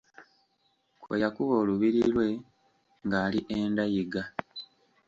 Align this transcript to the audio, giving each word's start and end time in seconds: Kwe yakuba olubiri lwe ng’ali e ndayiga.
Kwe 1.01 1.15
yakuba 1.23 1.53
olubiri 1.61 2.01
lwe 2.11 2.27
ng’ali 3.05 3.39
e 3.55 3.57
ndayiga. 3.71 4.23